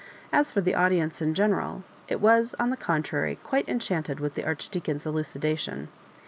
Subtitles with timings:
[0.33, 4.43] As for the audience in general, it was, on the contrary, quite enchanted with the
[4.45, 5.89] Archdeacon's elucndation.